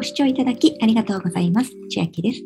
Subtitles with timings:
[0.00, 1.72] ご視聴いただきありがとうございます。
[1.90, 2.40] 千秋です。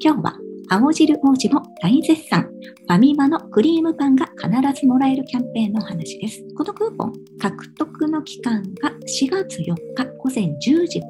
[0.00, 0.36] 今日は
[0.68, 2.42] 青汁王子も大絶賛。
[2.42, 6.44] ファミマのクリームパンが必ずもらえるキャンペーンの話です。
[6.56, 11.00] このクーポン、獲得の期間が4月4日午前10時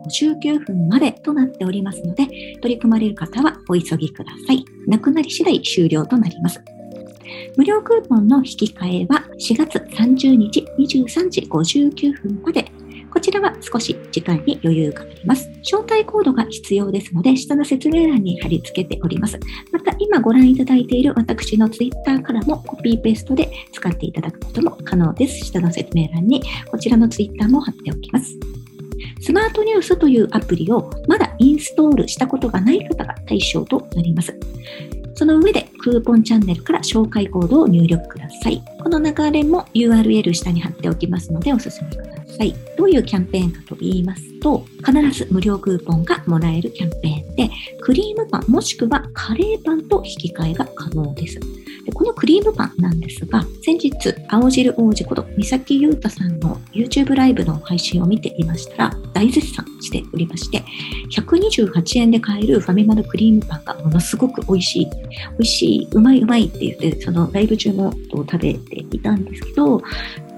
[0.40, 2.26] 59分までとなっておりますので、
[2.62, 4.64] 取り組まれる方はお急ぎください。
[4.86, 6.62] なくなり次第終了となります。
[7.58, 12.72] 無料クーポンの引き換えは4月30日23時59分まで
[13.20, 15.50] こちらは少し時間に余裕があります。
[15.60, 19.38] 招待コードが必要ですので、下の説明欄に貼り付けております。
[19.70, 25.36] また、今ご覧いただいている私の Twitter からもコピーペーストで使っていただくことも可能です。
[25.44, 28.38] 下の説明欄にこちらの Twitter も貼っておきます。
[29.20, 34.34] スマートニュースというアプリをまだインストールしたことがない方が対象となります。
[35.12, 38.62] その上でクーポンチャンネルから紹介コードを入力ください。
[38.82, 42.54] この流れも URL 下に貼っておきますのでお勧めくださはい。
[42.76, 51.38] どういうキャンペーンかと言いますと、必ず無料クーポンがもらえるキャンペーンで、クリームパンもしくはカレーパンと引き換えが可能です。
[51.84, 60.62] でこのクリームパンなんですが、先日、青汁王子こと三崎優太さんの YouTube ライブの配信を見ていましたら、大絶賛しておりまして、
[61.10, 64.90] 128円で買えるファミマのクリームパンがものすごく美味しい、美
[65.38, 69.82] 味しい、うまいうまいって言って、そのライブ中も食べていたんですけど、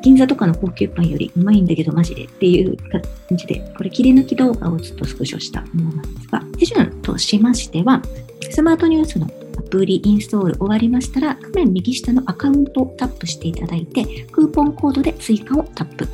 [0.02, 8.02] 銀座とかの高級パンよりうまいんだけどマジでっていう感じで、これ切り抜き動画をちょっとスクショしたものなんですが、手順としましては、
[8.50, 16.08] スマートニュースのアプリインストール終わりましたら、画面右下のアカウントをタップしていただいて、クーポンコードで追加をタップ。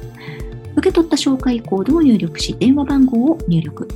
[0.77, 3.89] 受け取った紹介コードを入力し、電話番号を入力。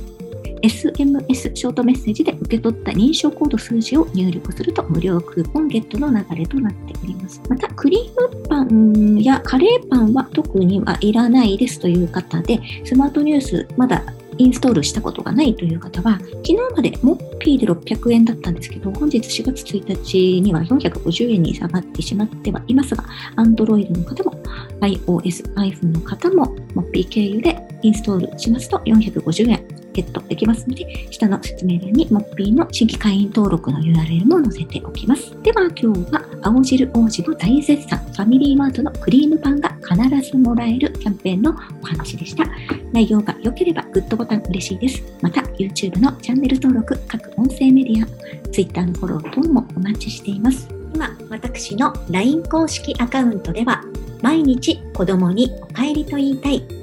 [0.63, 7.41] SMS ショートメッセージで受け取った認証コード数字を入力すると無料クーポンゲットの流れとなっております。
[7.49, 14.03] また、クリームパンやカレーパンは特にはいらないですという方で、スマートニュースまだ
[14.37, 23.03] インストールしたことがないという方は、昨日までモッピーで600円だったんですけど、本日4月1日には450円に下がってしまってはいますが、
[23.35, 24.31] Android の方も
[24.79, 35.31] iOS、iPhone の方もモッピー経由でインストールしますと450円ゲットできますので、下の説明欄にモッピーの新規会員登録の URL も載せておきます。
[35.41, 42.43] では今日は青汁王子の大絶賛ファミリーマートのクリームパンが必ずもらえるキャンペーンのお話でした。
[42.91, 45.03] 内容が良ければグッドボタン嬉しいです。
[45.21, 50.67] また YouTube のチャンネル登録、各音声メディア、Twitter のフォロー等もお待ちしています。
[50.93, 53.83] 今、私の LINE 公式アカウントでは
[54.21, 56.82] 毎日子供にお帰りと言いたい